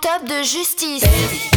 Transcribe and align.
top 0.00 0.24
de 0.26 0.42
justice. 0.42 1.55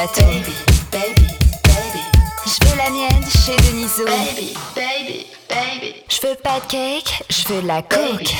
Un 0.00 0.06
plateau. 0.06 0.26
Je 2.46 2.66
veux 2.66 2.76
la 2.76 2.90
mienne 2.90 3.24
chez 3.28 3.56
Deniso. 3.56 4.04
Je 6.08 6.26
veux 6.26 6.34
pas 6.36 6.60
de 6.60 6.66
cake, 6.66 7.24
je 7.28 7.48
veux 7.48 7.60
la 7.66 7.82
coke. 7.82 8.34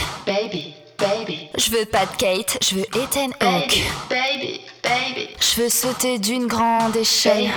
Je 1.56 1.70
veux 1.70 1.84
pas 1.86 2.06
de 2.06 2.16
Kate, 2.16 2.58
je 2.62 2.76
veux 2.76 2.86
Ethan 2.94 3.30
Hawke. 3.40 3.82
Je 5.40 5.60
veux 5.62 5.68
sauter 5.68 6.18
d'une 6.18 6.46
grande 6.46 6.96
échelle. 6.96 7.50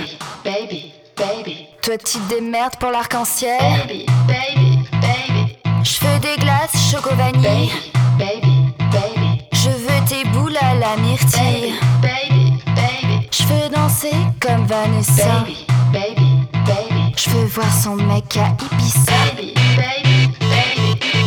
Toi, 1.82 1.98
tu 1.98 2.18
te 2.18 2.28
démerdes 2.28 2.76
pour 2.76 2.90
l'arc-en-ciel. 2.90 3.60
Je 5.82 6.06
veux 6.06 6.18
des 6.20 6.36
glaces 6.36 6.90
choco 6.90 7.14
vanille. 7.14 7.70
Je 9.52 9.70
veux 9.70 10.04
tes 10.08 10.28
boules 10.30 10.56
à 10.60 10.74
la 10.74 10.96
myrtille. 10.96 11.74
Danser 14.04 14.16
comme 14.40 14.66
Vanessa. 14.66 15.44
Je 17.16 17.30
veux 17.30 17.46
voir 17.46 17.72
son 17.72 17.96
mec 17.96 18.36
à 18.36 18.54
Ibiza. 18.62 19.12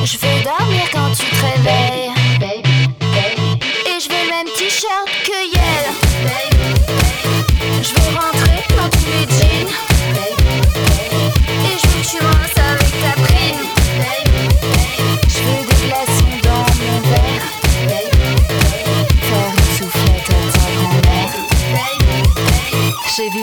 Je 0.03 0.17
veux 0.17 0.43
dormir 0.43 0.83
quand 0.91 1.09
tu 1.11 1.25
te 1.25 1.35
réveilles. 1.35 2.11
Et 3.85 3.99
je 3.99 4.09
veux 4.09 4.23
le 4.25 4.29
même 4.29 4.47
t-shirt 4.55 5.07
que 5.25 5.56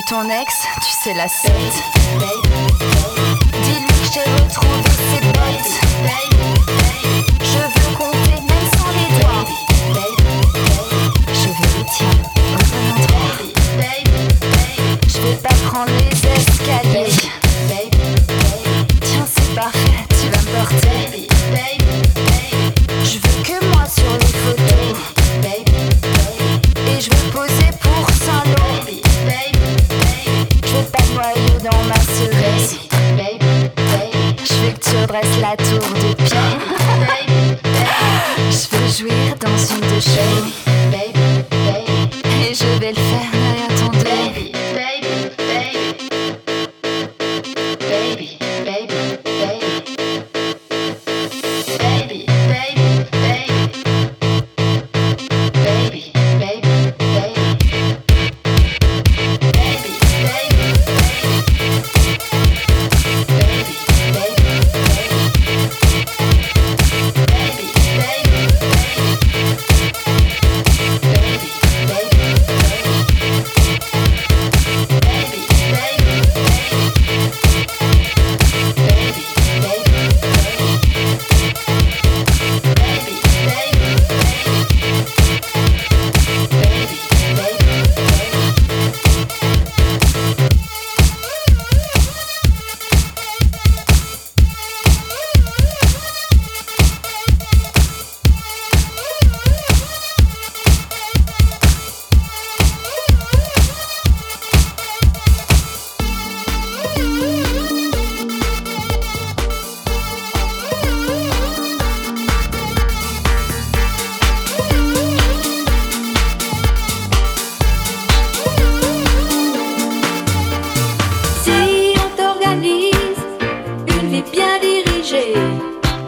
ton 0.06 0.28
ex, 0.28 0.66
tu 0.82 0.90
sais 0.90 1.14
la 1.14 1.28
suite. 1.28 1.52
Dis-lui 3.62 3.86
que 3.86 4.12
j'ai 4.12 4.20
retrouvé 4.20 4.93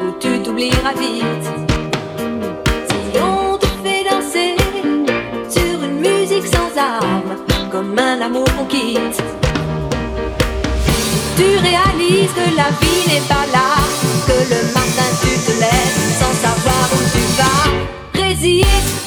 où 0.02 0.12
tu 0.20 0.42
t'oublieras 0.42 0.94
vite. 0.98 1.48
Si 2.88 3.18
on 3.18 3.56
te 3.56 3.66
fait 3.82 4.04
danser 4.08 4.56
sur 5.48 5.82
une 5.82 6.00
musique 6.00 6.46
sans 6.46 6.70
armes, 6.78 7.36
comme 7.70 7.98
un 7.98 8.20
amour 8.20 8.46
qu'on 8.56 8.64
quitte. 8.64 9.22
Tu 11.36 11.44
réalises 11.68 12.32
que 12.32 12.56
la 12.56 12.70
vie 12.80 13.04
n'est 13.08 13.26
pas 13.28 13.46
là, 13.52 13.76
que 14.26 14.38
le 14.54 14.62
matin 14.72 15.08
tu 15.22 15.32
te 15.46 15.60
lèves 15.60 16.12
sans 16.20 16.34
savoir 16.46 16.88
où 16.92 17.00
tu 17.12 17.22
vas. 17.38 18.22
Résiste. 18.22 19.05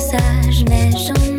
Ce 0.00 0.12
n'est 0.12 0.18
pas 0.18 0.42
sage, 0.42 0.64
mais 0.68 1.35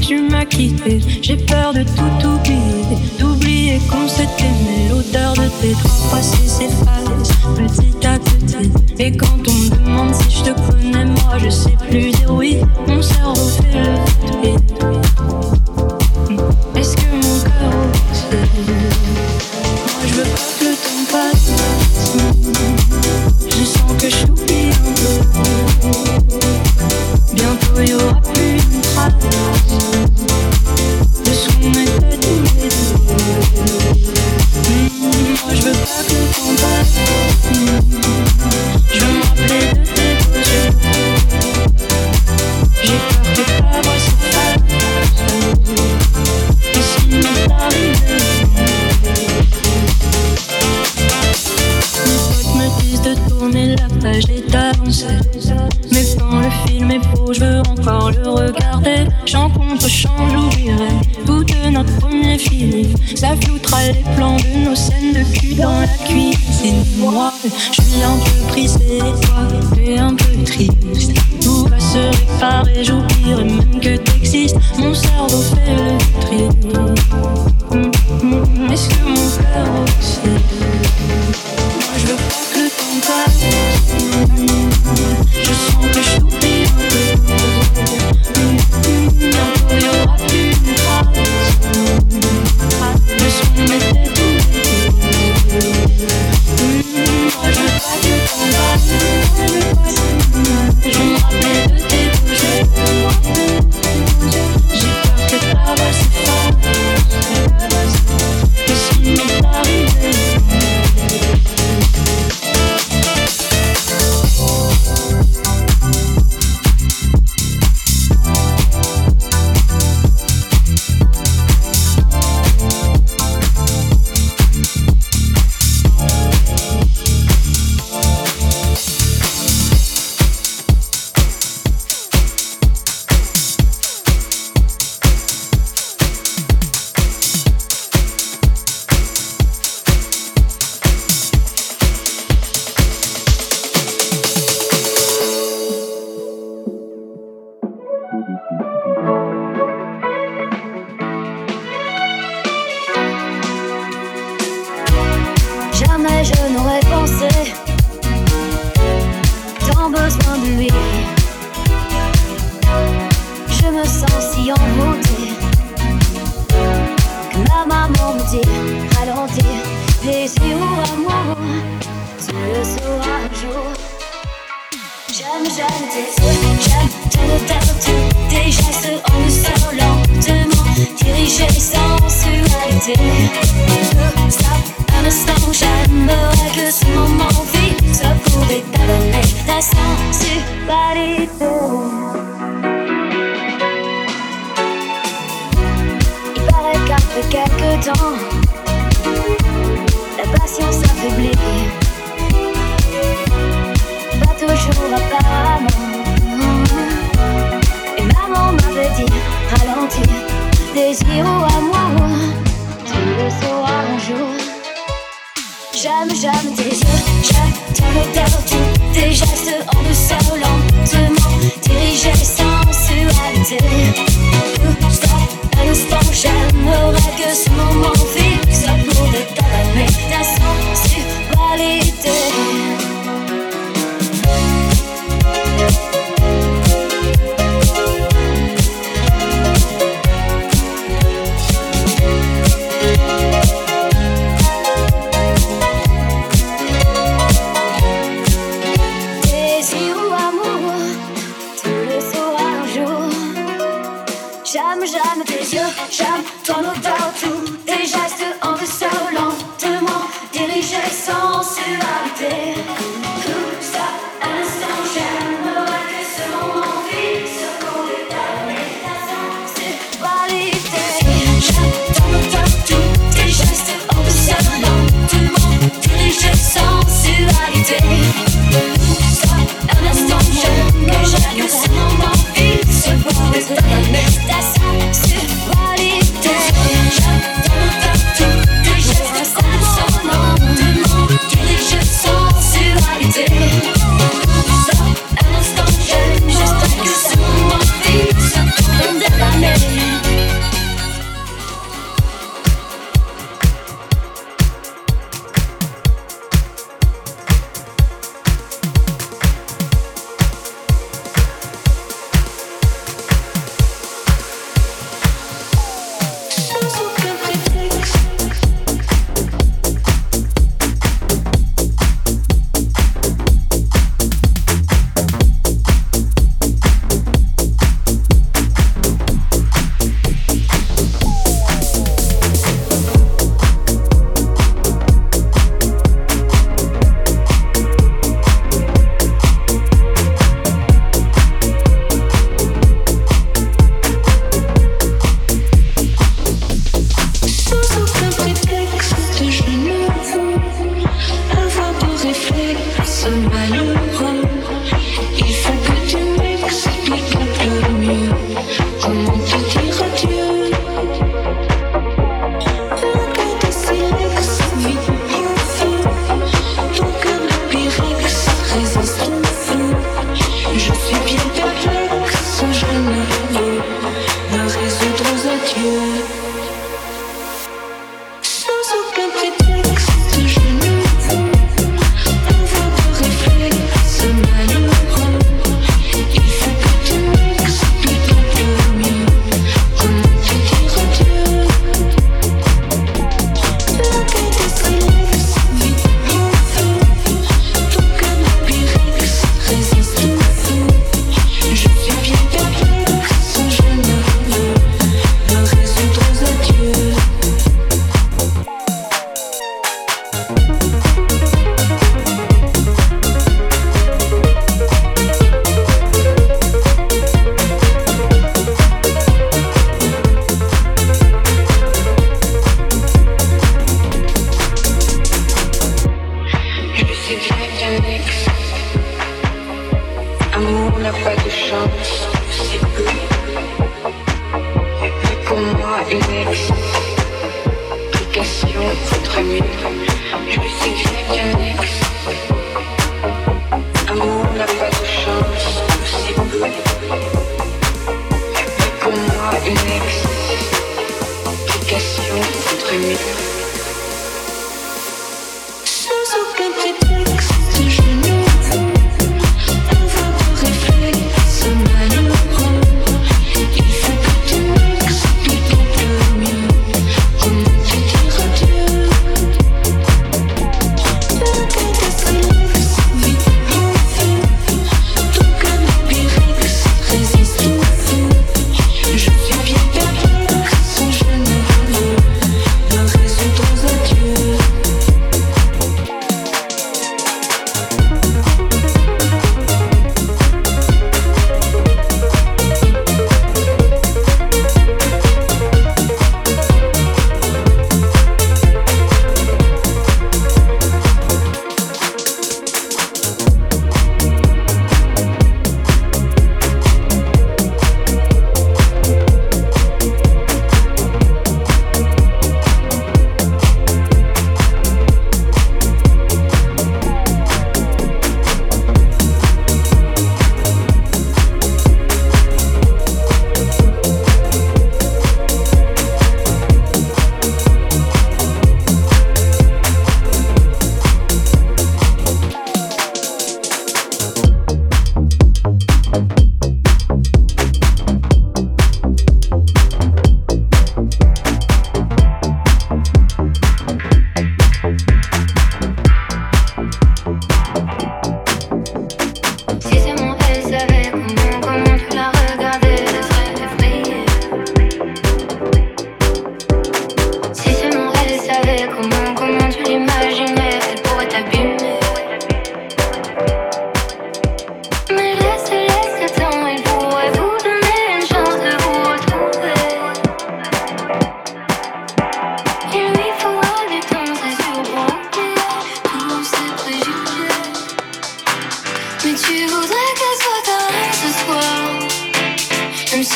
tu 0.00 0.22
m'as 0.22 0.44
quitté. 0.44 1.00
J'ai 1.22 1.36
peur 1.36 1.72
de 1.72 1.82
tout 1.82 2.26
oublier, 2.26 2.98
d'oublier 3.18 3.78
qu'on 3.90 4.08
s'est 4.08 4.28
aimé. 4.40 4.88
L'odeur 4.90 5.34
de 5.34 5.48
tes 5.60 5.72
draps 5.72 6.10
passer 6.10 6.48
s'efface 6.48 7.28
petit 7.56 8.06
à 8.06 8.18
petit. 8.18 8.70
Et 8.98 9.16
quand 9.16 9.38
on 9.46 9.52
me 9.52 9.70
demande 9.70 10.14
si 10.14 10.38
je 10.38 10.44
te 10.44 10.60
connais, 10.70 11.04
moi 11.04 11.38
je 11.38 11.50
sais 11.50 11.76
plus 11.88 12.10
dire 12.10 12.30
oui. 12.30 12.58
On 12.86 13.02
s'est 13.02 13.22
refait 13.22 13.72
le 13.72 14.48
vide. 14.48 15.07
Je 67.72 67.82
suis 67.82 68.02
un 68.02 68.18
peu 68.18 68.97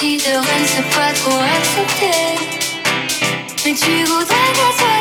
déciderais 0.02 0.34
de 0.34 0.78
ne 0.78 0.94
pas 0.94 1.12
trop 1.14 1.38
accepter. 1.38 2.38
Mais 3.64 3.74
tu 3.74 4.04
voudrais 4.04 4.52
que 4.52 4.68
ça 4.78 4.91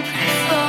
the 0.00 0.04
price 0.04 0.67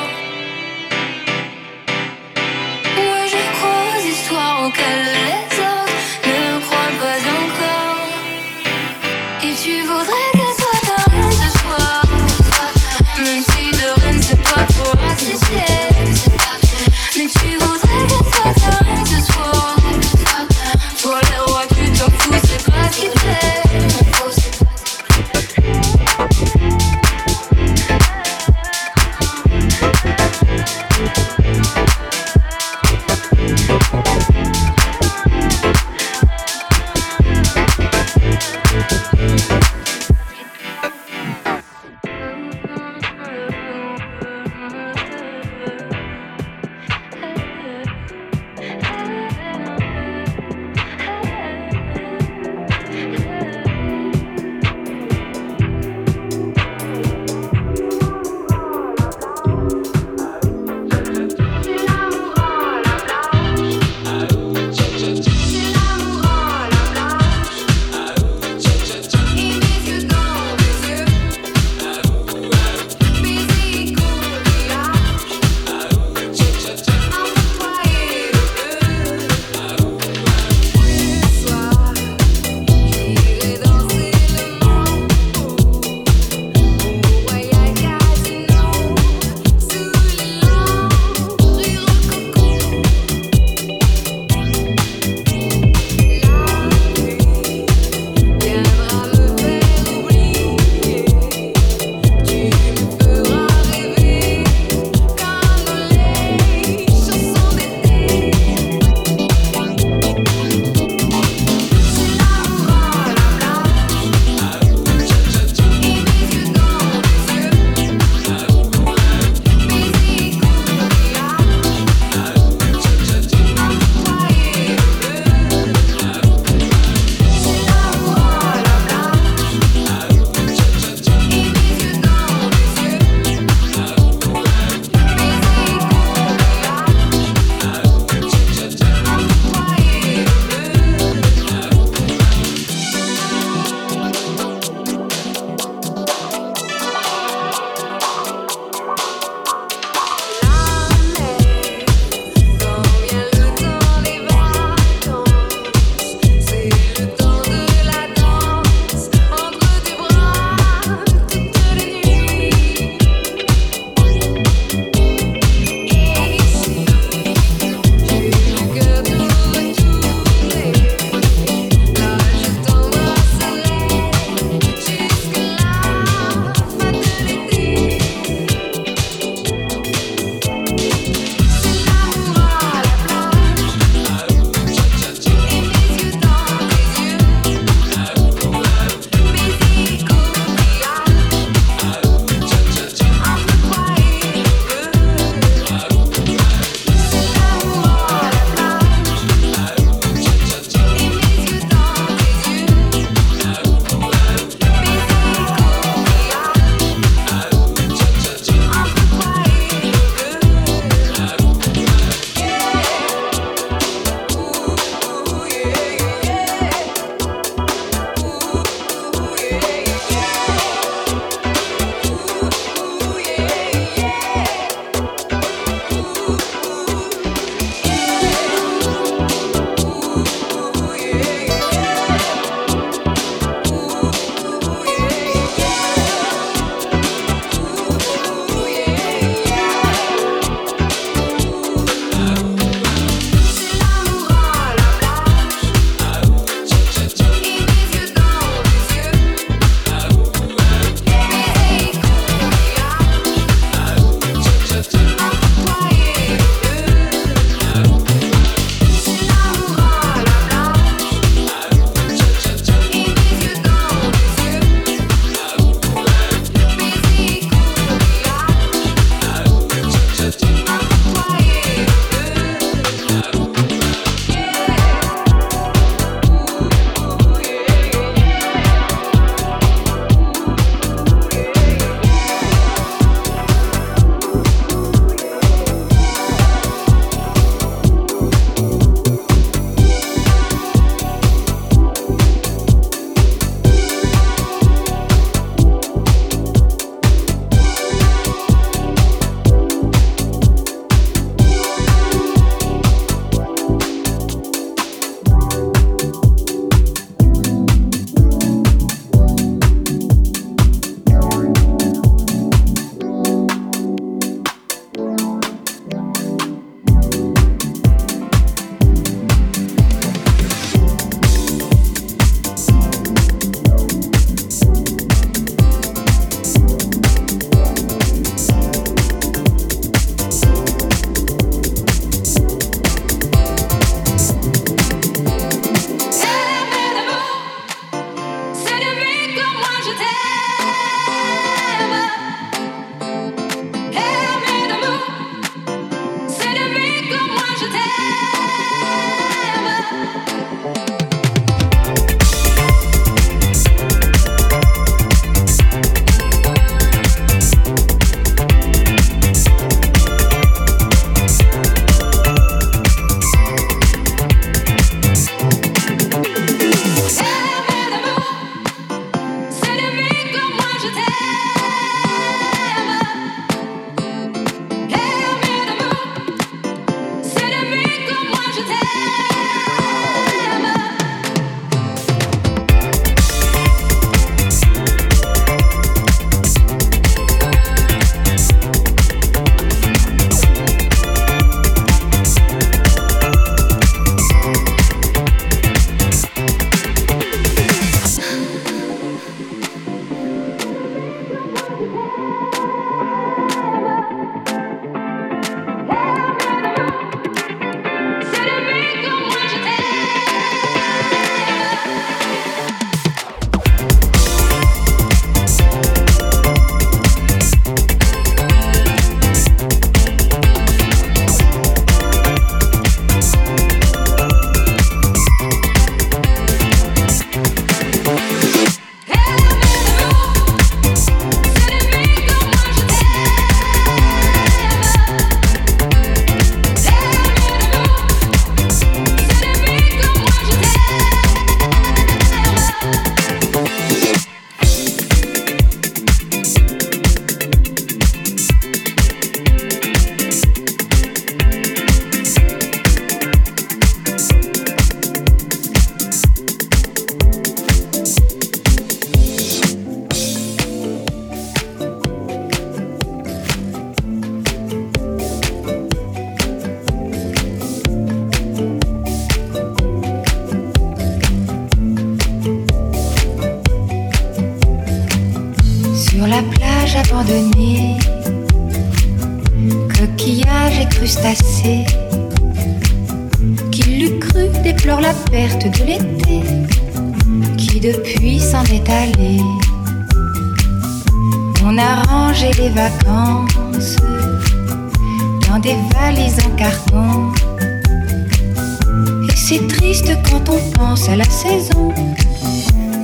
C'est 500.95 501.15
la 501.15 501.25
saison 501.25 501.93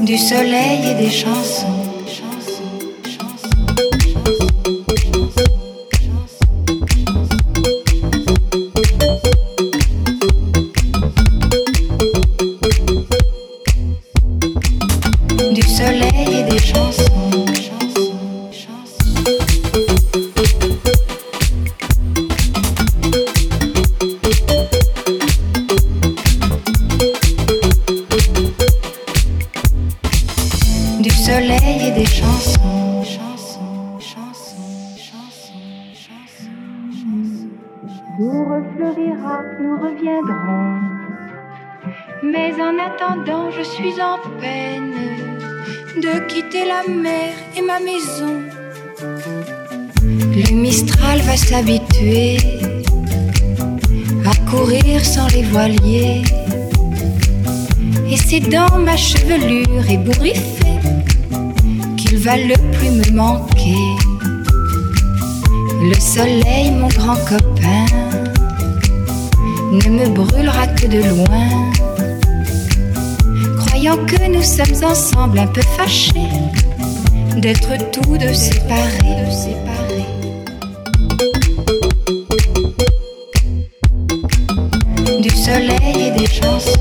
du 0.04 0.18
soleil 0.18 0.90
et 0.90 0.96
des 0.96 1.10
chansons. 1.10 1.75
chevelure 59.16 59.90
ébouriffée 59.90 60.80
qu'il 61.98 62.18
va 62.18 62.38
le 62.38 62.56
plus 62.74 62.92
me 62.92 63.16
manquer. 63.16 63.76
Le 65.82 66.00
soleil, 66.00 66.72
mon 66.72 66.88
grand 66.88 67.18
copain, 67.28 67.86
ne 69.72 69.90
me 69.90 70.10
brûlera 70.10 70.68
que 70.68 70.88
de 70.88 71.00
loin. 71.10 71.50
Croyant 73.60 73.98
que 74.06 74.30
nous 74.30 74.44
sommes 74.44 74.90
ensemble 74.90 75.40
un 75.40 75.48
peu 75.48 75.62
fâchés 75.78 76.32
d'être 77.38 77.78
tous 77.92 78.18
deux 78.18 78.34
séparés. 78.34 79.06
Du 85.22 85.30
soleil 85.30 86.08
et 86.08 86.20
des 86.20 86.28
chansons. 86.28 86.75